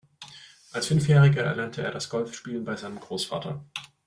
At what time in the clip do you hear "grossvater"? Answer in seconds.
2.99-3.63